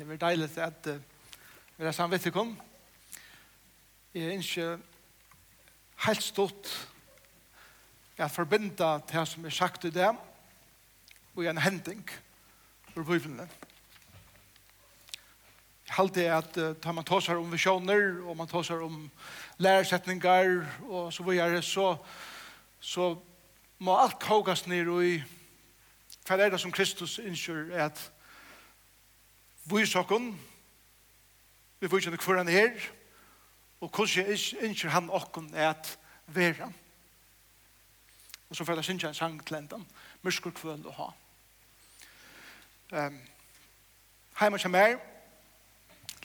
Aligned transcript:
Det 0.00 0.08
er 0.08 0.16
deilig 0.16 0.46
at 0.56 0.86
uh, 0.88 0.94
vi 1.76 1.84
er 1.84 1.92
sammen 1.92 2.16
vidt 2.16 2.32
kom. 2.32 2.54
Jeg 4.14 4.22
er 4.24 4.38
ikke 4.40 4.68
helt 6.06 6.22
stått 6.24 6.70
jeg 8.16 8.32
forbinda 8.32 8.94
til 9.04 9.18
det 9.18 9.24
som 9.28 9.44
er 9.44 9.52
sagt 9.52 9.84
i 9.84 9.90
det 9.92 10.06
og 11.36 11.44
en 11.44 11.60
hending 11.60 12.00
for 12.94 13.04
bøyblene. 13.04 13.44
Jeg 15.84 15.98
halte 15.98 16.24
at 16.32 16.56
uh, 16.56 16.70
tar 16.80 16.96
man 16.96 17.04
tåsar 17.04 17.36
om 17.36 17.52
visjoner 17.52 18.22
og 18.24 18.38
man 18.38 18.48
tåsar 18.48 18.80
om 18.80 19.10
lærersetningar 19.58 20.64
og 20.88 21.12
så 21.12 21.26
videre 21.28 21.60
så, 21.62 21.90
så 22.80 23.18
må 23.78 23.98
alt 24.00 24.16
kågast 24.18 24.66
ned 24.66 24.88
og 24.88 25.04
i 25.04 25.20
hva 26.24 26.40
er 26.40 26.56
det 26.56 26.62
som 26.64 26.72
Kristus 26.72 27.18
innskjør 27.18 27.76
at 27.84 28.00
vis 29.64 29.96
vi 31.80 31.88
får 31.88 31.96
ikke 31.96 32.24
hvor 32.24 32.36
han 32.36 32.48
er, 32.48 32.70
og 33.80 33.88
hvordan 33.88 34.36
ikke 34.60 34.88
han 34.88 35.10
okken 35.10 35.54
er 35.54 35.70
at 35.70 35.98
være. 36.26 36.72
Og 38.50 38.56
så 38.56 38.64
får 38.64 38.74
jeg 38.74 38.84
synge 38.84 39.08
en 39.08 39.14
sang 39.14 39.46
til 39.46 39.56
enden, 39.56 39.86
mørsker 40.22 40.50
kvøl 40.50 40.82
å 40.86 40.92
ha. 40.92 41.06
Um, 42.90 43.20
heima 44.40 44.58
ikke 44.58 44.68
mer, 44.68 44.96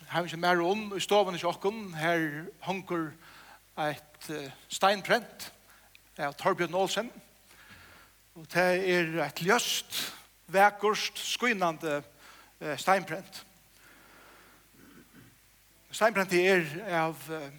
heima 0.09 0.26
ikke 0.26 0.42
mer 0.42 0.64
om, 0.66 0.90
i 0.98 1.00
stoven 1.00 1.38
i 1.38 1.44
okken, 1.45 1.94
her 1.94 2.50
hunker 2.66 3.12
et 3.78 4.30
uh, 4.34 4.50
steinprent 4.67 5.52
av 6.17 6.36
Torbjørn 6.36 6.76
Olsen, 6.76 7.12
og 8.36 8.50
det 8.52 8.66
er 8.90 9.14
et 9.30 9.40
ljøst, 9.45 10.02
vekkurst, 10.52 11.22
skynande 11.22 12.02
eh, 12.66 12.78
steinbrent. 12.78 13.46
Steinbrent 15.92 16.34
er 16.34 16.66
av 16.92 17.30
eh, 17.31 17.52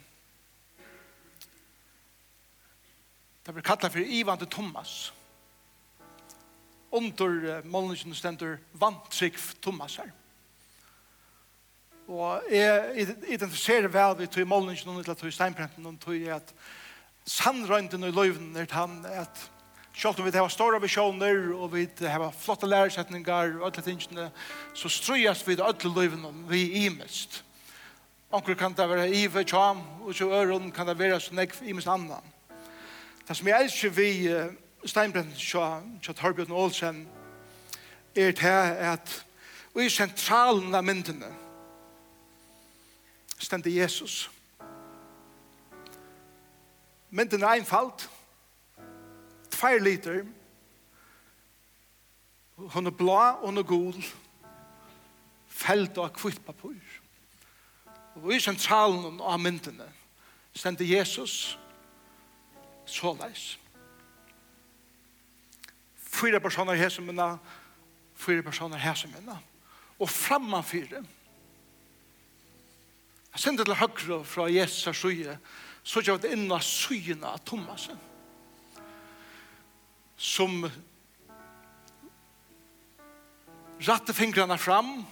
det 3.47 3.55
blir 3.55 3.63
kallat 3.63 3.93
for 3.95 4.03
Ivan 4.03 4.39
til 4.39 4.51
Thomas. 4.51 5.13
Under 6.91 7.59
eh, 7.59 7.65
målningen 7.65 8.15
stender 8.15 8.59
vantrykk 8.75 9.39
Thomas 9.63 10.01
her. 10.03 10.11
Og 12.07 12.43
jeg 12.51 13.07
identifiserer 13.27 13.91
vel 13.91 14.19
vi 14.19 14.27
tog 14.31 14.47
målningen 14.47 14.99
og 14.99 15.05
til 15.05 15.17
tog 15.19 15.33
steinbrenten 15.35 15.87
og 15.87 16.01
tog 16.03 16.29
at 16.31 16.53
sannrøynden 17.27 18.07
og 18.07 18.15
løyven 18.15 18.57
er 18.57 18.71
han 18.71 19.01
at 19.11 19.51
Sjalt 19.97 20.19
om 20.21 20.27
vi 20.29 20.37
har 20.37 20.49
stora 20.53 20.79
visioner 20.79 21.39
og 21.57 21.71
vi 21.73 21.87
har 22.05 22.33
flotte 22.37 22.69
lærersetninger 22.69 23.55
og 23.61 23.71
alle 23.71 23.83
tingene, 23.83 24.31
så 24.75 24.91
strøyast 24.93 25.47
vi 25.49 25.57
det 25.57 25.65
alle 25.65 25.93
løyven 25.95 26.25
om 26.25 26.43
vi 26.51 26.85
imest. 26.85 27.43
Onker 28.31 28.55
kan 28.55 28.75
det 28.77 28.89
være 28.89 29.09
ive, 29.09 29.45
tjam, 29.45 29.81
og 30.03 30.15
så 30.15 30.29
øren 30.29 30.73
kan 30.73 30.87
det 30.87 30.99
være 30.99 31.21
så 31.21 31.35
nekv 31.35 31.63
imest 31.65 31.89
annan. 31.89 32.33
Det 33.29 33.37
som 33.37 33.49
jeg 33.49 33.65
elsker 33.65 33.91
vi 33.91 34.11
uh, 34.35 34.53
Steinbrenn 34.85 35.33
tja, 35.33 35.81
tja 36.03 36.13
Torbjørn 36.13 36.53
Olsen 36.53 37.07
er 38.15 38.33
til 38.33 38.47
at 38.93 39.25
vi 39.75 39.85
er 39.85 39.91
sentralen 39.91 40.75
av 40.75 40.85
myndene 40.85 41.33
stendte 43.39 43.73
Jesus. 43.73 44.31
Myndene 47.11 47.47
er 47.47 47.57
einfalt, 47.57 48.09
2 49.57 49.79
liter. 49.81 50.25
Hon 52.57 52.87
er 52.87 52.91
blå 52.91 53.17
og 53.17 53.47
hon 53.49 53.59
er 53.59 53.67
gul. 53.67 54.05
Felt 55.49 55.99
og 55.99 56.13
kvitt 56.17 56.45
papur. 56.45 56.77
Og 58.17 58.33
i 58.33 58.41
sentralen 58.41 59.21
av 59.21 59.41
myndene 59.41 59.89
stendte 60.57 60.87
Jesus 60.89 61.59
såleis. 62.89 63.59
Fyra 65.97 66.41
personer 66.41 66.79
her 66.81 66.89
som 66.89 67.05
minna, 67.05 67.37
fyra 68.17 68.43
personer 68.43 68.81
her 68.81 68.95
som 68.97 69.13
minna. 69.13 69.37
Og 69.99 70.09
framman 70.11 70.65
fyra. 70.65 71.03
Jeg 73.33 73.41
sendte 73.45 73.65
til 73.65 73.77
høyre 73.77 74.25
fra 74.25 74.49
Jesus' 74.49 74.97
suje, 74.97 75.39
så 75.83 76.01
gjør 76.01 76.17
det 76.17 76.33
inna 76.33 76.57
søyene 76.61 77.29
av 77.29 77.43
Thomasen 77.45 77.99
som 80.17 80.71
ratte 83.87 84.15
fingrarna 84.15 84.59
fram. 84.59 85.05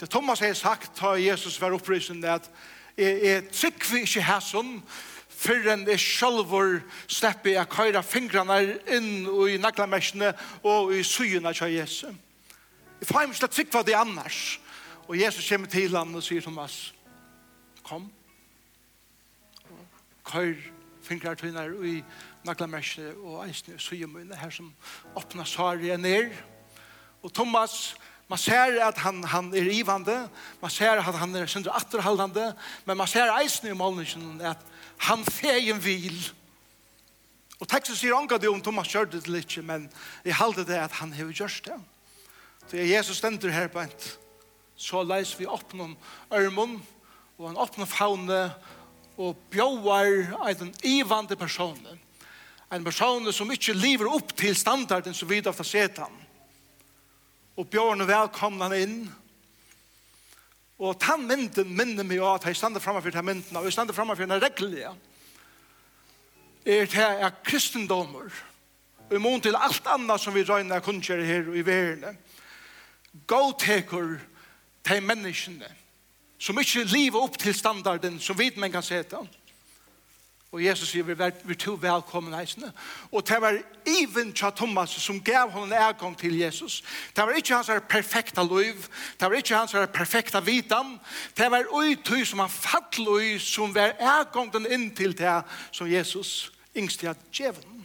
Det 0.00 0.10
Thomas 0.10 0.40
har 0.40 0.54
sagt, 0.54 0.98
har 0.98 1.16
Jesus 1.16 1.60
var 1.60 1.74
upprisen, 1.74 2.24
at 2.24 2.50
jeg, 2.96 3.22
jeg 3.22 3.48
trykker 3.50 3.96
ikke 3.96 4.22
hæsson, 4.22 4.82
fyrren 5.28 5.88
er 5.88 5.98
sjølvor 5.98 6.80
slipper 7.06 7.56
jeg 7.56 7.68
køyre 7.68 8.02
fingrarna 8.02 8.60
inn 8.94 9.26
i 9.50 9.56
naglamessene 9.58 10.32
og 10.62 10.94
i 10.94 11.02
syene 11.02 11.54
kja 11.54 11.68
Jesus. 11.70 12.14
Jeg 13.00 13.08
får 13.08 13.26
ikke 13.26 13.46
trykker 13.46 13.82
det 13.82 13.96
annars. 13.98 14.60
Og 15.08 15.18
Jesus 15.20 15.48
kommer 15.48 15.68
til 15.68 15.96
ham 15.96 16.14
og 16.14 16.22
sier 16.24 16.40
Thomas, 16.40 16.94
kom, 17.84 18.06
køyre 20.24 20.72
fingrar 21.04 21.34
tøyner 21.34 21.74
i 21.84 21.98
naglamerse 22.44 23.12
og 23.24 23.44
eisne 23.46 23.78
sygemøyne 23.80 24.36
her 24.36 24.52
som 24.52 24.72
åpna 25.16 25.46
saria 25.48 25.96
ned. 25.96 26.32
Og 27.24 27.32
Thomas, 27.32 27.94
man 28.28 28.38
ser 28.38 28.78
at 28.84 28.98
han, 29.04 29.22
han 29.24 29.50
er 29.56 29.70
ivande, 29.72 30.16
man 30.60 30.70
ser 30.72 31.00
at 31.00 31.18
han 31.20 31.34
er 31.36 31.48
sindra 31.48 31.76
atterhaldande, 31.80 32.52
men 32.84 32.96
man 33.00 33.08
ser 33.08 33.32
eisne 33.38 33.72
i 33.72 33.78
målningen 33.78 34.40
at 34.44 34.60
han 35.08 35.24
fegen 35.24 35.80
vil. 35.84 36.18
Og 37.60 37.68
teksten 37.70 37.96
sier 37.96 38.16
anka 38.16 38.38
det 38.40 38.50
om 38.50 38.62
Thomas 38.62 38.92
gjør 38.92 39.08
det 39.12 39.24
litt, 39.30 39.56
men 39.64 39.88
jeg 40.24 40.36
halde 40.36 40.66
det 40.68 40.78
at 40.80 41.00
han 41.00 41.14
hever 41.16 41.32
gjørst 41.32 41.70
det. 41.70 41.80
Så 42.68 42.80
Jesus 42.80 43.20
stender 43.20 43.52
her 43.52 43.68
på 43.72 43.82
ent, 43.84 44.06
så 44.76 45.04
leis 45.04 45.34
vi 45.38 45.46
åpner 45.46 45.94
ørmon, 46.32 46.80
og 47.38 47.48
han 47.48 47.60
åpner 47.60 47.88
faune, 47.88 48.40
og 49.14 49.36
bjóar 49.52 50.34
en 50.50 50.72
ivande 50.82 51.36
personen 51.38 52.00
en 52.70 52.84
person 52.84 53.32
som 53.32 53.50
ikke 53.52 53.76
lever 53.76 54.08
opp 54.10 54.32
til 54.36 54.56
standarden 54.56 55.14
som 55.14 55.28
vi 55.28 55.40
da 55.44 55.52
får 55.52 55.68
sett 55.68 56.00
han. 56.02 56.14
Og 57.54 57.68
Bjørn 57.70 58.02
er 58.02 58.10
velkomna 58.10 58.70
inn. 58.76 59.04
Og 60.82 60.96
den 60.98 61.28
mynden 61.28 61.70
minner 61.76 62.06
meg 62.06 62.22
at 62.26 62.48
jeg 62.48 62.58
stander 62.58 62.82
fremme 62.82 63.02
for 63.02 63.14
den 63.14 63.26
mynden, 63.28 63.56
og 63.56 63.68
jeg 63.68 63.76
stander 63.76 63.94
fremme 63.94 64.16
for 64.16 64.26
den 64.26 64.42
reglige, 64.42 64.90
er 66.64 66.88
det 66.88 67.04
er 67.04 67.30
kristendommer, 67.44 68.32
og 69.04 69.14
imot 69.14 69.42
til 69.44 69.56
alt 69.56 69.86
annet 69.86 70.20
som 70.20 70.34
vi 70.34 70.42
røyner 70.48 70.80
kunnskjer 70.82 71.22
her 71.22 71.50
i 71.54 71.62
verden, 71.66 72.18
gåteker 73.28 74.16
til 74.84 75.02
menneskene, 75.04 75.68
som 76.38 76.58
ikke 76.58 76.84
lever 76.88 77.20
opp 77.20 77.38
til 77.38 77.54
standarden 77.54 78.18
som 78.20 78.38
vi 78.38 78.50
men 78.56 78.72
kan 78.72 78.82
sette. 78.82 79.20
Og 79.20 79.43
Og 80.54 80.62
Jesus 80.62 80.92
sier, 80.92 81.02
vi 81.02 81.14
er 81.18 81.56
to 81.58 81.72
velkomne 81.82 82.36
heisene. 82.38 82.68
Og 83.10 83.24
det 83.26 83.40
var 83.42 83.56
even 83.90 84.30
tja 84.38 84.52
Thomas 84.54 84.92
som 85.02 85.18
gav 85.18 85.50
honom 85.50 85.72
egon 85.74 86.14
til 86.14 86.36
Jesus. 86.38 86.76
Det 87.10 87.24
var 87.26 87.34
ikke 87.34 87.56
hans 87.56 87.72
perfekta 87.90 88.44
liv. 88.46 88.86
Det 89.18 89.26
var 89.26 89.34
ikke 89.34 89.56
hans 89.56 89.74
perfekta 89.90 90.38
vitan. 90.46 90.94
Det 91.34 91.50
var 91.50 91.66
utøy 91.74 92.22
som 92.22 92.44
han 92.44 92.52
fattlo 92.54 93.18
i 93.18 93.34
som 93.42 93.74
var 93.74 93.96
egongen 93.98 94.70
inn 94.70 94.92
til 94.94 95.16
det 95.18 95.40
som 95.74 95.90
Jesus 95.90 96.52
yngste 96.76 97.10
at 97.10 97.26
djevelen. 97.34 97.82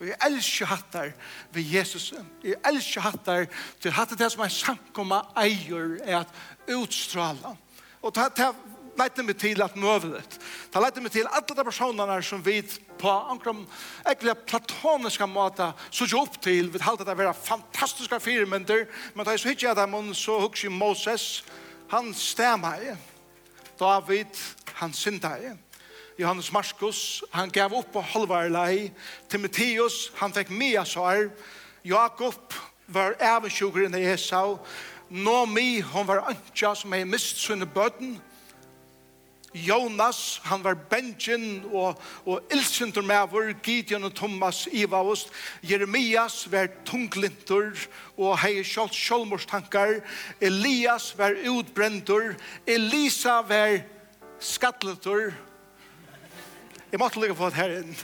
Og 0.00 0.10
jeg 0.10 0.18
elsker 0.26 0.66
hattar 0.66 1.12
ved 1.54 1.62
Jesus. 1.62 2.12
Jeg 2.42 2.58
elsker 2.66 3.06
hattar 3.06 3.46
til 3.80 3.94
hattar 3.94 4.18
det 4.18 4.32
som 4.34 4.42
er 4.42 4.50
samkomma 4.52 5.22
eier 5.38 5.94
er 6.02 6.24
at 6.24 6.74
utstråla. 6.74 7.54
Og 8.02 8.14
det, 8.14 8.32
det 8.36 8.50
leidde 8.98 9.24
meg 9.26 9.38
til 9.40 9.62
at 9.62 9.76
møvelet. 9.76 10.38
Det 10.72 10.82
leidde 10.82 11.02
meg 11.04 11.12
til 11.14 11.28
alle 11.28 11.56
de 11.56 11.64
personene 11.64 12.16
som 12.24 12.44
vi 12.44 12.60
på 12.98 13.12
ankram 13.32 13.64
egentlig 14.06 14.36
platoniske 14.48 15.26
måter 15.28 15.72
så 15.90 16.08
jo 16.08 16.22
opp 16.22 16.40
til, 16.42 16.70
vi 16.72 16.80
halte 16.82 17.04
det 17.04 17.12
å 17.12 17.20
være 17.20 17.34
fantastiske 17.36 18.20
firmenter. 18.20 18.86
men 19.14 19.24
da 19.24 19.34
jeg 19.34 19.40
så 19.40 19.48
hittet 19.48 19.68
jeg 19.68 19.76
dem, 19.76 20.14
så 20.14 20.40
hukk 20.40 20.64
Moses, 20.70 21.44
han 21.88 22.14
stemmer. 22.14 22.96
David, 23.78 24.32
han 24.74 24.92
synder 24.92 25.36
jeg. 25.36 25.56
Johannes 26.18 26.52
Markus, 26.52 27.22
han 27.30 27.50
gav 27.50 27.74
opp 27.76 27.92
på 27.92 28.00
halvarlei. 28.00 28.90
Timotheus, 29.28 30.10
han 30.16 30.32
fikk 30.32 30.50
mye 30.50 30.84
sår. 30.88 31.28
Jakob 31.84 32.54
var 32.88 33.18
evensjukeren 33.20 33.94
i 33.98 34.06
Esau. 34.14 34.56
Nomi, 35.10 35.80
hon 35.80 36.06
var 36.08 36.24
antja 36.30 36.72
som 36.74 36.94
hei 36.96 37.04
mist 37.04 37.36
sunne 37.44 37.68
bøtten. 37.68 38.16
Jonas, 39.56 40.40
han 40.44 40.62
var 40.64 40.76
benjen 40.90 41.64
og, 41.72 42.00
og 42.28 42.52
ilsintur 42.52 43.06
vår, 43.06 43.54
Gideon 43.64 44.04
og 44.04 44.14
Thomas 44.14 44.66
ivaust, 44.72 45.32
Jeremias 45.62 46.44
var 46.52 46.68
tunglintur 46.84 47.72
og 48.16 48.38
hei 48.42 48.62
sjálf 48.64 48.92
sjálfmorstankar, 48.92 50.00
Elias 50.40 51.14
var 51.18 51.36
utbrentur, 51.48 52.34
Elisa 52.66 53.40
var 53.42 53.80
skattlintur. 54.38 55.32
Jeg 56.92 57.00
måtte 57.00 57.20
lykke 57.20 57.34
på 57.34 57.50
det 57.50 57.58
her 57.58 57.78
inn. 57.80 57.96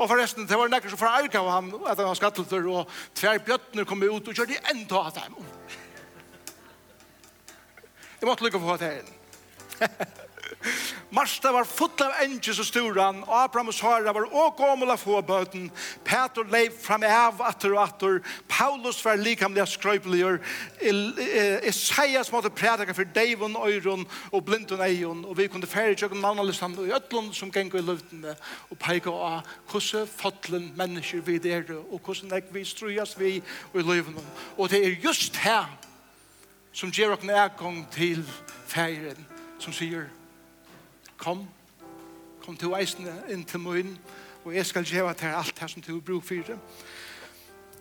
Og 0.00 0.08
forresten, 0.08 0.46
det 0.48 0.56
var 0.56 0.70
nekker 0.72 0.88
som 0.88 0.98
fra 1.00 1.18
Arka 1.18 1.42
av 1.42 1.50
ham, 1.52 1.72
at 1.84 1.98
han 1.98 2.08
var 2.08 2.16
skattlintur, 2.16 2.70
og 2.72 3.00
tver 3.14 3.42
bjøttner 3.44 3.84
kom 3.84 4.00
ut 4.06 4.30
og 4.30 4.36
kjørte 4.36 4.62
enda 4.72 5.02
av 5.04 5.12
dem. 5.18 5.36
Jeg 8.20 8.28
måtte 8.28 8.44
lukka 8.44 8.60
på 8.60 8.76
det 8.76 8.88
her 8.88 9.00
inn. 9.00 9.19
Marsta 11.10 11.52
var 11.52 11.64
full 11.64 12.02
av 12.04 12.12
engels 12.22 12.60
og 12.60 12.66
sturan, 12.68 13.22
Abraham 13.26 13.70
og 13.72 13.74
Sara 13.74 14.12
var 14.14 14.26
og 14.28 14.58
gammel 14.58 14.92
av 14.92 15.00
fåbøten. 15.00 15.68
Peter 16.06 16.46
leiv 16.52 16.76
fram 16.78 17.04
av 17.08 17.40
atter 17.48 17.74
og 17.74 17.80
atter. 17.82 18.20
Paulus 18.50 19.00
var 19.04 19.18
likamlig 19.20 19.62
av 19.64 19.70
skrøypeligur. 19.72 20.38
Isaias 21.66 22.30
måtte 22.32 22.52
prædika 22.52 22.94
for 22.94 23.08
Davon, 23.16 23.56
Øyron 23.56 24.06
og 24.30 24.44
blindun 24.44 24.84
Eion, 24.84 25.24
og 25.24 25.38
vi 25.38 25.48
kunne 25.48 25.70
fære 25.70 25.96
tjøkken 25.96 26.22
mannalistan 26.22 26.78
og 26.78 26.92
Øtlund 26.92 27.34
som 27.34 27.50
geng 27.52 27.72
i 27.74 27.82
luftene, 27.82 28.36
og 28.70 28.78
peika 28.78 29.10
av 29.10 29.50
hvordan 29.70 30.06
fotlen 30.06 30.70
mennesker 30.76 31.24
vi 31.26 31.40
er, 31.50 31.66
og 31.90 32.00
hvordan 32.04 32.36
ek 32.38 32.52
vi 32.54 32.64
strujas 32.64 33.16
vi 33.18 33.38
i 33.40 33.42
luftene. 33.82 34.24
Og 34.58 34.70
det 34.70 34.84
er 34.84 35.00
just 35.02 35.36
her 35.42 35.66
som 36.72 36.92
gjør 36.94 37.16
okken 37.16 37.34
ekong 37.34 37.84
til 37.90 38.22
færen 38.70 39.39
som 39.60 39.72
sier, 39.72 40.08
kom, 41.20 41.44
kom 42.44 42.56
til 42.56 42.74
eisen 42.78 43.08
inn 43.28 43.44
til 43.44 43.60
min, 43.60 43.94
og 44.44 44.54
jeg 44.56 44.66
skal 44.66 44.84
gjøre 44.88 45.14
til 45.14 45.36
alt 45.36 45.58
her 45.60 45.68
som 45.68 45.82
du 45.84 46.00
bruker 46.00 46.26
for 46.26 46.52
det. 46.52 46.58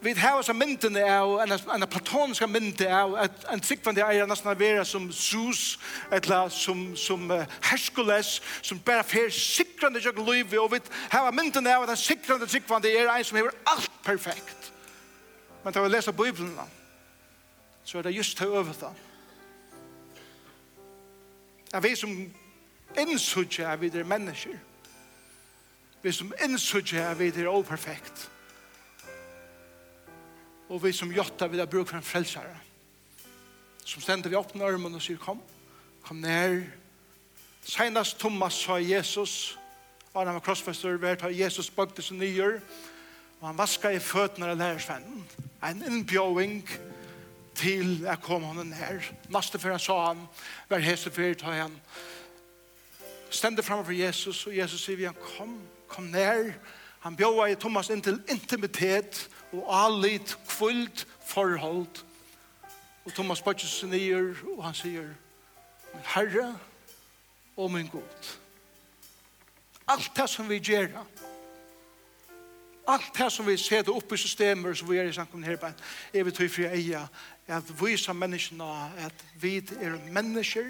Vi 0.02 0.14
har 0.16 0.32
også 0.32 0.54
myndene 0.54 1.02
av, 1.04 1.34
en, 1.44 1.52
en 1.52 1.88
platonisk 1.92 2.48
mynde 2.48 2.88
av, 2.88 3.18
at 3.20 3.48
en 3.52 3.64
sikkvande 3.64 4.04
eier 4.06 4.28
nesten 4.30 4.48
av 4.48 4.60
være 4.60 4.86
som 4.88 5.10
Zeus, 5.12 5.80
eller 6.12 6.48
som, 6.56 6.86
som 6.96 7.26
uh, 7.32 7.44
Hercules, 7.68 8.38
som 8.64 8.80
bare 8.80 9.04
fer 9.04 9.28
sikrande 9.34 10.00
jøk 10.00 10.22
løyve, 10.24 10.62
og 10.62 10.72
vi 10.72 10.80
har 11.12 11.32
myndene 11.36 11.76
av 11.76 11.84
at 11.84 11.92
en 11.98 12.00
sikrande 12.00 12.48
sikkvande 12.48 12.94
er 12.96 13.12
en 13.12 13.28
som 13.28 13.42
hever 13.42 13.60
alt 13.68 13.92
perfekt. 14.06 14.72
Men 15.66 15.76
da 15.76 15.84
vi 15.84 15.92
leser 15.92 16.16
Bibelen, 16.16 16.56
så 17.84 17.98
er 17.98 18.08
det 18.08 18.16
just 18.16 18.38
til 18.38 18.48
å 18.48 18.64
øve 18.64 18.76
at 21.74 21.84
vi 21.84 21.96
som 21.96 22.34
innsutje 22.98 23.64
er 23.64 23.78
vi 23.78 23.92
er 23.94 24.04
mennesker, 24.04 24.58
vi 26.02 26.12
som 26.12 26.34
innsutje 26.44 27.00
er 27.00 27.14
vi 27.14 27.28
er 27.28 27.48
operfekt, 27.48 28.30
og 30.70 30.84
vi 30.84 30.92
som 30.94 31.12
jotta 31.12 31.48
vi 31.48 31.58
har 31.58 31.66
bruk 31.66 31.88
for 31.88 31.98
en 31.98 32.04
frelsare, 32.04 32.58
som 33.86 34.02
stender 34.02 34.30
vi 34.30 34.38
opp 34.38 34.56
med 34.56 34.66
armen 34.66 34.96
og 34.96 35.02
sier, 35.02 35.18
kom, 35.18 35.42
kom 36.06 36.22
ned. 36.22 36.62
Senast 37.66 38.20
Thomas 38.20 38.54
sa 38.54 38.78
Jesus, 38.78 39.58
og 40.14 40.26
han 40.26 40.34
var 40.34 40.46
krossfester, 40.46 40.98
vi 40.98 41.08
har 41.08 41.30
Jesus 41.30 41.70
bøkte 41.70 42.02
sin 42.02 42.20
nyer, 42.22 42.60
og 43.40 43.48
han 43.48 43.58
vaska 43.58 43.92
i 43.92 44.00
føttene 44.00 44.52
av 44.52 44.58
lærersvennen. 44.58 45.26
En 45.64 45.84
innbjøving, 45.84 46.62
og 46.64 46.99
til 47.60 48.00
jeg 48.06 48.22
kom 48.24 48.44
han 48.44 48.74
her. 48.74 49.04
Neste 49.30 49.60
før 49.60 49.76
han 49.76 49.84
sa 49.84 49.98
han, 50.08 50.26
vær 50.70 50.84
hese 50.84 51.12
før 51.12 51.36
ta 51.38 51.54
han. 51.58 51.76
Stende 53.30 53.64
fremme 53.64 53.86
for 53.86 53.94
Jesus, 53.94 54.46
og 54.48 54.56
Jesus 54.58 54.82
sier 54.84 54.98
vi 54.98 55.08
han, 55.10 55.18
kom, 55.36 55.58
kom 55.88 56.10
nær. 56.14 56.54
Han 57.04 57.16
bjøva 57.16 57.50
i 57.52 57.58
Thomas 57.60 57.92
inn 57.94 58.02
til 58.04 58.22
intimitet 58.32 59.28
og 59.52 59.68
allit 59.70 60.36
kvult 60.48 61.06
forhold. 61.28 62.04
Og 63.06 63.14
Thomas 63.16 63.42
bøtjes 63.42 63.80
seg 63.80 63.94
nyer, 63.94 64.34
og 64.56 64.64
han 64.66 64.78
sier, 64.78 65.08
min 65.94 66.10
Herre 66.14 66.50
og 67.58 67.72
min 67.72 67.88
God. 67.92 68.34
Alt 69.90 70.12
det 70.16 70.28
som 70.30 70.50
vi 70.50 70.60
gjør, 70.62 70.92
Allt 72.90 73.12
det 73.18 73.28
som 73.32 73.46
vi 73.46 73.58
ser 73.58 73.90
upp 73.90 74.14
i 74.14 74.18
systemer 74.18 74.74
som 74.74 74.90
vi 74.90 74.98
er 74.98 75.10
i 75.10 75.14
samkommet 75.14 75.48
her, 75.48 75.74
er 76.14 76.24
vi 76.26 76.32
tog 76.34 76.50
fri 76.50 76.66
eia 76.66 77.06
at 77.50 77.70
vi 77.82 77.98
som 77.98 78.18
menneskene, 78.18 78.66
at 79.06 79.26
vi 79.42 79.58
er 79.58 79.98
mennesker 80.10 80.66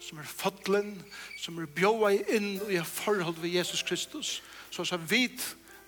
som 0.00 0.18
er 0.18 0.28
fadlen, 0.28 0.98
som 1.40 1.58
er 1.58 1.68
bjøa 1.72 2.10
inn 2.36 2.58
i 2.68 2.80
forhold 2.84 3.40
ved 3.40 3.56
Jesus 3.56 3.82
Kristus, 3.82 4.42
så 4.70 4.84
som 4.84 5.00
vi 5.10 5.28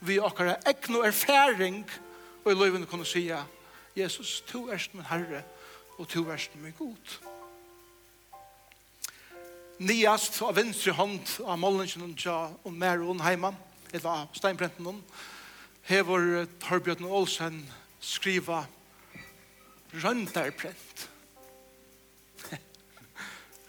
vi 0.01 0.19
akkurat 0.21 0.65
ikke 0.69 0.93
noe 0.93 1.09
erfaring 1.09 1.85
og 2.45 2.51
i 2.53 2.57
løyven 2.57 2.87
kunne 2.87 3.07
si, 3.09 3.31
Jesus, 3.97 4.41
to 4.47 4.67
er 4.69 4.83
min 4.93 5.07
Herre 5.09 5.43
og 5.99 6.09
to 6.09 6.23
er 6.29 6.43
min 6.61 6.75
God. 6.79 7.17
Niast 9.79 10.41
av 10.43 10.57
venstre 10.57 10.93
hånd 10.97 11.41
av 11.45 11.59
målningen 11.61 12.15
og 12.65 12.73
mer 12.73 13.01
og 13.05 13.25
heimann, 13.25 13.57
eller 13.93 14.11
av 14.11 14.37
steinbrenten 14.37 15.03
hever 15.87 16.47
Torbjørn 16.61 17.07
Olsen 17.07 17.61
skriva 18.03 18.65
røndarprent. 19.95 21.09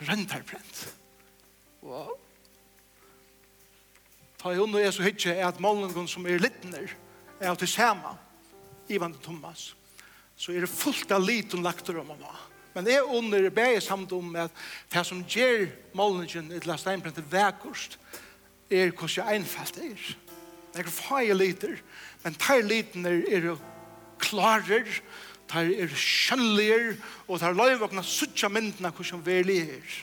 røndarprent. 0.10 0.82
Wow. 1.82 2.18
Ta 4.38 4.54
i 4.54 4.62
under 4.62 4.82
Jesu 4.82 5.04
hytje 5.06 5.36
er 5.36 5.48
at 5.48 5.62
målningen 5.62 6.10
som 6.10 6.26
er 6.26 6.42
littner 6.42 6.90
er 7.40 7.56
til 7.56 7.70
sama 7.70 8.16
Ivan 8.90 9.14
og 9.14 9.22
Thomas. 9.22 9.72
Så 10.38 10.54
er 10.54 10.66
det 10.66 10.74
fullt 10.74 11.12
av 11.12 11.26
liten 11.26 11.66
lagt 11.66 11.90
om 11.90 12.14
henne. 12.14 12.38
Men 12.74 12.88
er 12.88 13.10
under 13.10 13.50
bæger 13.50 13.82
samt 13.82 14.12
om 14.14 14.36
at 14.36 14.54
det 14.94 15.06
som 15.06 15.24
gjør 15.26 15.68
målningen 15.98 16.52
i 16.54 16.60
til 16.62 16.78
steinprent 16.78 17.18
er 17.18 17.30
vekkost 17.32 17.98
er 18.70 18.92
hvordan 18.92 19.16
jeg 19.18 19.36
einfalt 19.36 19.78
er. 19.78 20.16
Det 20.78 20.86
er 20.86 20.94
fire 20.94 21.34
liter, 21.34 21.74
men 22.24 22.36
ter 22.38 22.62
liten 22.62 23.06
er 23.06 23.24
er 23.26 23.56
klarer, 24.22 24.86
ter 25.50 25.72
er 25.74 25.90
kjønnelige, 25.90 26.98
og 27.28 27.40
ter 27.40 27.58
løyve 27.58 27.88
åpne 27.88 28.04
suttje 28.04 28.50
myndene 28.50 28.92
hvordan 28.94 29.26
vi 29.26 29.58
er. 29.58 29.98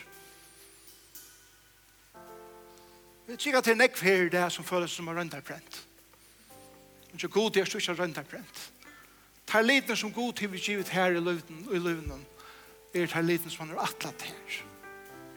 Vi 3.27 3.37
tykker 3.37 3.61
til 3.61 3.77
nekv 3.77 4.03
her 4.03 4.29
det 4.29 4.51
som 4.53 4.67
føles 4.67 4.91
som 4.91 5.07
er 5.07 5.15
røntarbrent. 5.17 5.81
Men 7.11 7.19
så 7.19 7.27
god 7.27 7.57
er 7.57 7.65
ikke 7.65 7.93
røntarbrent. 7.93 8.71
Ter 9.47 9.61
liten 9.61 9.95
som 9.95 10.13
god 10.13 10.33
til 10.33 10.51
vi 10.51 10.59
givet 10.59 10.89
her 10.89 11.15
i 11.15 11.19
løyden, 11.79 12.25
er 12.93 13.07
ter 13.07 13.21
liten 13.21 13.49
som 13.49 13.67
han 13.67 13.77
er 13.77 13.81
atlat 13.81 14.21
her. 14.21 14.74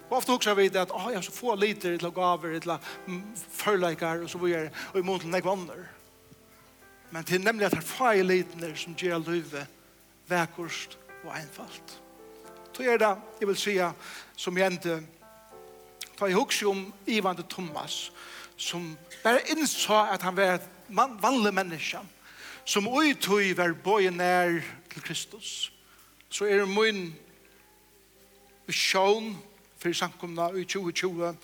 Og 0.09 0.17
ofte 0.17 0.33
husker 0.33 0.55
vi 0.57 0.69
det 0.73 0.81
at, 0.81 0.93
åh, 0.95 1.11
jeg 1.13 1.21
har 1.21 1.27
så 1.27 1.33
få 1.33 1.55
liter 1.55 1.97
til 1.99 2.13
gaver, 2.15 2.59
til 2.59 3.23
førleikar 3.53 4.25
og 4.25 4.31
så 4.31 4.39
videre, 4.39 4.71
og 4.93 4.99
i 5.01 5.03
mån 5.03 5.21
til 5.21 5.35
andre. 5.35 5.85
Men 7.11 7.25
til 7.25 7.41
nemlig 7.41 7.67
at 7.67 7.73
det 7.73 7.79
er 7.79 7.89
feil 7.89 8.27
litner 8.27 8.75
som 8.77 8.95
gjør 8.95 9.19
løyve, 9.19 9.67
vekkurst 10.29 10.99
og 11.25 11.33
einfalt. 11.37 12.01
Så 12.73 12.83
er 12.83 12.97
det, 12.97 13.17
jeg 13.41 13.49
vil 13.49 13.57
sige, 13.57 13.93
som 14.37 14.59
jeg 14.59 14.67
endte, 14.67 15.01
da 16.21 16.25
jeg 16.25 16.35
husker 16.35 16.69
om 16.69 16.93
Ivan 17.07 17.37
de 17.37 17.43
Thomas, 17.51 18.13
som 18.57 18.97
bare 19.23 19.41
innså 19.51 20.07
at 20.13 20.23
han 20.23 20.37
var 20.37 20.55
et 20.55 20.69
man, 20.89 21.19
vanlig 21.23 21.55
menneske, 21.55 21.99
som 22.65 22.89
uttøy 22.89 23.57
var 23.57 23.75
bøye 23.85 24.11
nær 24.11 24.61
til 24.93 25.03
Kristus. 25.03 25.73
Så 26.31 26.45
er 26.45 26.59
det 26.59 26.69
min 26.69 27.17
sjån, 28.71 29.37
for 29.79 29.95
samkomna 29.95 30.51
i 30.59 30.65
2020 30.65 31.37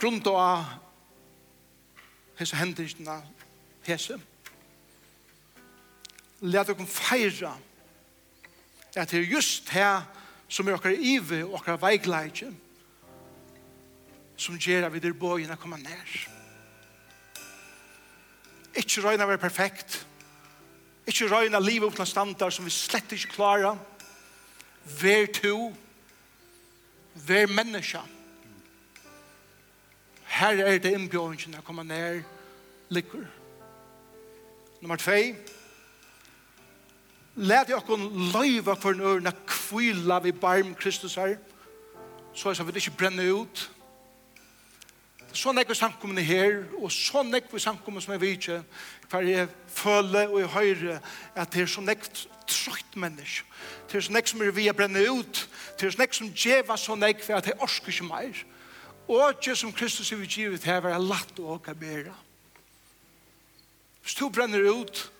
grunn 0.00 0.22
av 0.32 0.64
hese 2.40 2.58
hendelsene 2.58 3.18
hese 3.86 4.18
let 6.42 6.72
dere 6.72 6.88
feire 6.88 7.54
at 8.96 9.10
det 9.10 9.20
er 9.20 9.30
just 9.30 9.70
her 9.72 10.02
som 10.52 10.68
er 10.68 10.76
okkar 10.76 10.96
ive 10.98 11.44
og 11.46 11.60
okkar 11.60 11.80
veikleidje 11.80 12.50
som 14.42 14.58
gjør 14.58 14.86
at 14.86 14.92
vi 14.92 15.00
der 15.02 15.14
bøyene 15.14 15.56
kommer 15.56 15.78
nær. 15.78 16.12
Ikke 18.74 19.04
røyne 19.04 19.28
være 19.28 19.38
perfekt. 19.38 20.06
Ikke 21.06 21.28
røyne 21.30 21.60
livet 21.62 21.86
opp 21.86 21.96
til 21.96 22.08
standard 22.08 22.54
som 22.54 22.66
vi 22.66 22.74
slett 22.74 23.12
ikke 23.12 23.36
klarer 23.36 23.78
vær 25.02 25.28
to 25.36 25.56
Vær 27.14 27.46
menneske. 27.46 28.00
Her 30.32 30.64
er 30.64 30.78
det 30.80 30.94
innbjørnsen 30.96 31.58
å 31.58 31.64
komme 31.66 31.84
ned 31.84 32.22
likker. 32.92 33.26
Nummer 34.80 34.96
2. 34.96 35.18
Læt 37.36 37.70
jeg 37.70 37.78
okken 37.78 38.08
løyva 38.32 38.74
for 38.76 38.96
en 38.96 39.04
ørne 39.08 39.32
kvila 39.48 40.18
vi 40.24 40.32
barm 40.32 40.74
Kristus 40.74 41.14
her, 41.20 41.36
så 42.34 42.52
jeg 42.52 42.66
vi 42.66 42.80
ikke 42.80 42.96
brenner 42.98 43.30
ut. 43.32 43.62
Sånn 45.32 45.56
er 45.56 45.64
ikke 45.64 45.76
samkommende 45.76 46.24
her, 46.28 46.58
og 46.76 46.90
sånn 46.92 47.32
er 47.32 47.40
ikke 47.40 47.60
samkommende 47.60 48.04
som 48.04 48.12
jeg 48.12 48.20
vet 48.20 48.36
ikke, 48.36 48.58
hver 49.08 49.28
jeg 49.28 49.48
føler 49.72 50.28
og 50.28 50.42
jeg 50.42 50.52
hører 50.56 50.98
at 51.32 51.54
det 51.54 51.62
er 51.62 51.72
så 51.72 51.84
nekt 51.84 52.26
trøyt 52.62 52.96
menneske. 52.96 53.46
Det 53.90 53.98
er 54.00 54.12
nek 54.12 54.28
som 54.28 54.42
er 54.42 54.50
vi 54.54 54.68
er 54.68 54.76
brenne 54.76 55.02
ut. 55.10 55.48
Det 55.80 55.88
er 55.88 55.98
nek 55.98 56.14
som 56.14 56.30
djeva 56.30 56.76
så 56.76 56.94
nek 56.94 57.22
for 57.24 57.38
at 57.38 57.48
det 57.50 57.58
orsker 57.60 57.92
ikke 57.92 58.08
mer. 58.08 58.44
Og 59.08 59.34
ikke 59.34 59.56
som 59.56 59.72
Kristus 59.72 60.12
er 60.12 60.20
vi 60.20 60.26
givet 60.26 60.64
her, 60.64 60.86
er 60.86 61.02
latt 61.02 61.38
å 61.38 61.56
åka 61.56 61.74
bera. 61.74 62.14
Hvis 64.02 64.14
du 64.18 64.28
brenner 64.28 64.64
ut, 64.70 65.12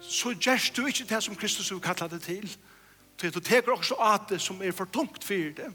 så 0.00 0.34
gjørs 0.34 0.70
du 0.70 0.86
ikke 0.86 1.06
det 1.08 1.22
som 1.22 1.36
Kristus 1.36 1.70
er 1.70 1.82
kallet 1.82 2.10
det 2.10 2.22
til. 2.22 2.56
Det 3.20 3.34
du 3.34 3.40
teker 3.40 3.72
også 3.72 3.94
at 3.94 4.28
det 4.30 4.40
som 4.42 4.62
er 4.62 4.72
for 4.72 4.84
tungt 4.84 5.24
for 5.24 5.54
det. 5.56 5.70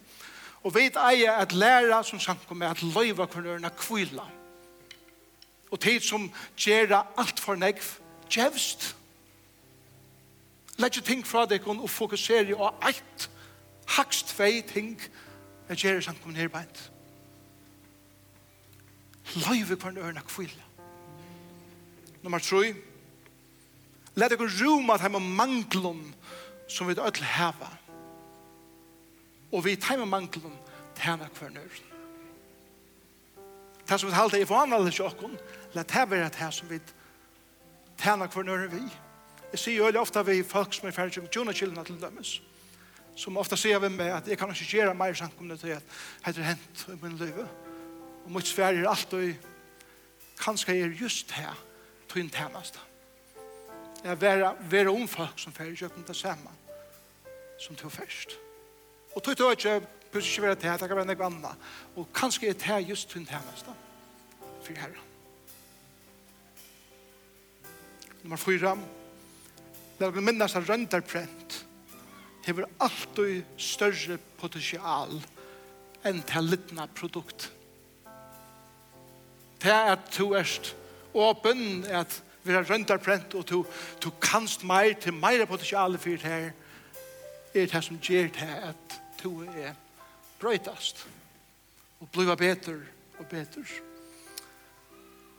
Og 0.64 0.76
vet 0.76 0.98
eier 1.00 1.40
at 1.40 1.54
læra 1.56 2.04
som 2.04 2.20
samkommer 2.20 2.70
at 2.70 2.84
løyva 2.84 3.26
kvarnørene 3.26 3.72
kvila. 3.80 4.26
Og 5.72 5.80
tid 5.80 6.04
som 6.04 6.32
gjør 6.58 6.98
alt 7.18 7.40
for 7.40 7.56
negv, 7.56 7.84
djevst. 8.30 8.96
Legg 10.80 11.02
ting 11.04 11.26
fra 11.28 11.44
deg 11.46 11.68
og 11.68 11.90
fokusere 11.92 12.56
på 12.56 12.70
eit, 12.88 13.30
hakst 13.98 14.32
vei 14.40 14.62
ting, 14.64 14.96
jeg 15.70 15.78
gjør 15.78 16.00
ikke 16.00 16.12
han 16.12 16.22
kommer 16.22 16.38
ned 16.38 16.50
beint. 16.54 16.80
Løyve 19.36 19.76
hver 19.76 20.10
en 20.10 20.22
kvile. 20.28 20.64
Nummer 22.24 22.40
3. 22.40 22.74
Let 24.16 24.32
deg 24.32 24.42
roma 24.42 24.96
at 24.96 25.04
heima 25.04 25.20
manglum 25.20 26.02
som 26.68 26.88
vi 26.88 26.96
ødel 26.98 27.24
heva. 27.24 27.70
Og 29.52 29.66
vi 29.66 29.78
heima 29.90 30.06
manglum 30.06 30.56
tjena 30.96 31.28
hver 31.40 31.52
en. 31.52 31.86
Det 33.90 34.00
som 34.00 34.10
vi 34.10 34.16
halte 34.16 34.42
i 34.42 34.46
forhandlet 34.46 34.94
i 34.94 34.96
sjokken, 34.96 35.38
let 35.74 35.90
det 35.90 36.10
være 36.10 36.30
det 36.30 36.54
som 36.54 36.70
vi 36.70 36.80
tjena 37.98 38.28
hver 38.28 38.42
en 38.42 38.50
ørne 38.56 38.72
vi. 38.72 38.84
Jeg 39.51 39.60
sier 39.60 39.79
jo 39.79 39.86
veldig 39.88 40.01
ofte 40.01 40.22
vi 40.27 40.41
folk 40.46 40.74
som 40.77 40.88
er 40.88 40.94
ferdig 40.94 41.24
med 41.24 41.32
tjona 41.34 41.53
kildene 41.58 41.86
til 41.86 41.98
dømes. 42.01 42.36
Som 43.18 43.38
ofte 43.41 43.58
sier 43.58 43.82
vi 43.82 43.89
med 43.89 44.12
at 44.13 44.27
jeg 44.29 44.38
kan 44.38 44.51
ikke 44.53 44.68
gjøre 44.77 44.94
mer 44.98 45.15
samkomne 45.18 45.58
til 45.58 45.74
at 45.75 46.36
det 46.36 46.44
er 46.44 46.51
hent 46.51 46.86
i 46.88 46.98
min 47.01 47.18
liv. 47.18 47.39
Og 48.25 48.32
mot 48.32 48.46
svær 48.46 48.77
er 48.77 48.89
alt 48.89 49.13
og 49.18 49.48
kanskje 50.39 50.77
er 50.77 50.94
just 51.01 51.32
her 51.32 51.58
til 52.10 52.22
en 52.22 52.29
tjeneste. 52.29 52.79
Jeg 54.03 54.12
er 54.12 54.15
være, 54.15 54.53
være 54.70 54.94
om 54.94 55.08
folk 55.08 55.41
som 55.41 55.53
ferdig 55.53 55.77
kjøkken 55.82 56.06
til 56.08 56.15
sammen 56.15 56.56
som 57.60 57.75
tog 57.75 57.91
først. 57.91 58.38
Og 59.15 59.24
tog 59.24 59.38
tog 59.38 59.51
ikke 59.51 59.82
plutselig 60.12 60.38
ikke 60.38 60.48
være 60.48 60.56
til 60.56 60.79
det 60.79 60.88
kan 60.88 60.98
være 60.98 61.10
noe 61.10 61.25
annet. 61.25 61.68
Og 61.96 62.08
kanskje 62.13 62.50
er 62.50 62.53
det 62.53 62.89
just 62.89 63.10
til 63.10 63.22
en 63.22 63.27
tjeneste 63.27 63.75
for 64.63 64.74
herren. 64.74 65.03
Nummer 68.24 68.38
fyra. 68.38 68.70
Nummer 68.75 68.77
fyra 68.77 68.99
når 70.00 70.15
vi 70.15 70.24
minnes 70.24 70.56
av 70.56 70.68
rønderprent, 70.70 71.58
hever 72.46 72.70
alltid 72.82 73.44
større 73.60 74.18
potensial 74.39 75.20
enn 76.08 76.22
til 76.27 76.48
littna 76.48 76.88
produkt. 76.96 77.50
Det 79.60 79.74
er 79.74 79.91
at 79.98 80.08
du 80.15 80.32
er 80.39 80.48
åpen, 81.13 81.84
at 81.91 82.22
vi 82.44 82.56
har 82.56 82.63
rønderprent, 82.63 83.36
og 83.36 83.44
du, 83.50 83.65
du 84.00 84.10
kanst 84.24 84.63
mer 84.63 84.96
til 85.01 85.13
mer 85.13 85.44
potensial 85.46 86.00
for 86.00 86.15
det 86.15 86.32
her, 86.32 86.50
er 87.53 87.68
det 87.68 87.84
som 87.84 88.00
gjør 88.00 88.32
det 88.39 88.50
at 88.72 88.98
du 89.20 89.44
er 89.44 89.75
brøytast, 90.39 91.03
og 92.00 92.08
blir 92.15 92.36
bedre 92.39 92.79
og 93.20 93.27
bedre. 93.27 93.68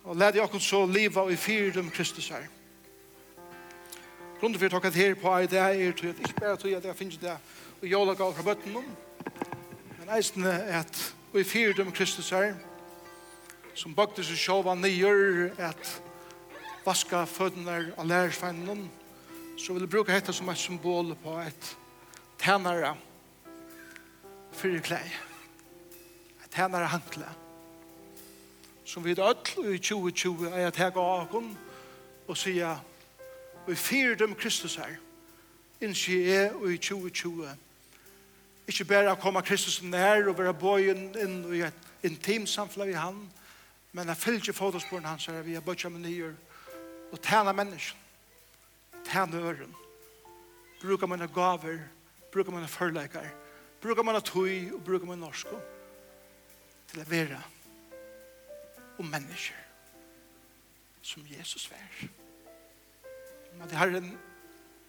Og 0.04 0.16
lær 0.16 0.36
dere 0.36 0.60
så 0.60 0.84
livet 0.86 1.32
i 1.32 1.36
fyrdom 1.36 1.90
Kristus 1.90 2.28
her 2.28 2.44
grunden 4.40 4.56
for 4.56 4.70
å 4.70 4.72
takket 4.78 4.96
her 4.96 5.14
på 5.20 5.32
i 5.36 5.48
det 5.52 5.58
er 5.60 5.90
til 5.92 6.14
at 6.14 6.20
ikke 6.24 6.40
bare 6.40 6.56
til 6.56 6.72
at 6.72 6.84
jeg 6.88 6.96
finner 6.96 7.18
det 7.20 7.32
og 7.82 7.88
jævla 7.90 8.14
gav 8.16 8.30
fra 8.32 8.44
bøtten 8.46 8.78
om 8.80 8.86
men 9.98 10.12
eisen 10.16 10.46
er 10.48 10.78
at 10.78 11.00
og 11.32 11.40
i 11.42 11.44
fire 11.44 11.74
dem 11.76 11.92
Kristus 11.92 12.30
her 12.32 12.54
som 13.76 13.92
bakte 13.94 14.24
seg 14.24 14.40
sjåva 14.40 14.72
nyer 14.78 15.52
at 15.60 15.92
vaska 16.86 17.26
fødene 17.28 17.92
av 18.00 18.08
lærersveinen 18.08 18.86
så 19.60 19.76
vil 19.76 19.84
jeg 19.84 19.92
bruke 19.92 20.16
dette 20.16 20.32
som 20.32 20.48
et 20.48 20.64
symbol 20.64 21.12
på 21.20 21.36
et 21.44 21.72
tænare 22.40 22.96
fyrir 24.56 24.80
klei 24.80 25.04
et 25.04 26.48
tænare 26.48 26.88
hankle 26.96 27.28
som 28.88 29.04
vi 29.04 29.12
ødel 29.12 29.74
i 29.74 29.78
2020 29.78 30.48
er 30.48 30.64
jeg 30.70 30.78
tega 30.80 31.10
av 31.20 31.36
og 31.36 32.38
sier 32.40 32.80
vi 33.70 34.00
i 34.02 34.14
dem 34.14 34.34
Kristus 34.34 34.76
her, 34.76 34.96
innskje 35.80 36.20
jeg 36.26 36.52
og 36.54 36.72
i 36.72 36.78
2020. 36.78 37.48
Ikke 38.70 38.84
bare 38.84 39.12
å 39.12 39.18
komme 39.20 39.42
Kristus 39.42 39.80
nær 39.82 40.28
og 40.30 40.38
være 40.38 40.54
bøyen 40.54 41.08
inn 41.18 41.38
i 41.54 41.62
et 41.66 42.06
intim 42.06 42.46
samfunn 42.46 42.90
i 42.90 42.98
han, 42.98 43.18
men 43.92 44.08
jeg 44.12 44.22
fylgjer 44.22 44.56
fotosporen 44.56 45.08
hans 45.08 45.26
her, 45.26 45.42
vi 45.42 45.56
er 45.58 45.64
bøtja 45.64 45.90
med 45.90 46.04
nyer, 46.04 46.34
og 47.10 47.22
tæna 47.22 47.52
mennesken, 47.52 47.98
tæna 49.08 49.40
øren, 49.40 49.74
bruka 50.82 51.06
mine 51.06 51.28
gaver, 51.28 51.80
bruka 52.32 52.50
man 52.50 52.68
forleikar, 52.68 53.26
bruka 53.82 54.02
man 54.02 54.22
tøy 54.22 54.70
og 54.74 54.84
bruka 54.84 55.06
man 55.06 55.18
norsko 55.18 55.58
til 56.90 57.02
å 57.02 57.08
være 57.10 57.42
om 58.98 59.06
mennesker 59.10 59.56
som 61.02 61.24
Jesus 61.26 61.70
vær. 61.70 62.08
Måtte 63.58 63.76
Herren 63.76 64.18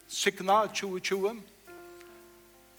signa 0.07 0.67
2020. 0.67 1.29
Om 1.29 1.41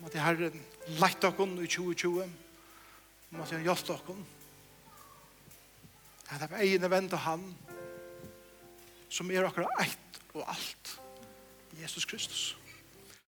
Måtte 0.02 0.22
Herren 0.22 0.62
leit 1.00 1.24
okon 1.24 1.58
i 1.62 1.66
2020. 1.66 2.22
Om 2.22 3.38
Måtte 3.38 3.56
han 3.56 3.66
hjelpe 3.66 3.96
okon. 3.96 4.24
At 6.28 6.40
det 6.40 6.48
av 6.48 6.60
egne 6.64 6.88
vende 6.90 7.18
han 7.26 7.44
som 9.12 9.30
er 9.30 9.44
akkurat 9.44 9.82
eit 9.84 10.20
og 10.32 10.46
alt. 10.48 10.96
Jesus 11.80 12.04
Kristus. 12.08 12.52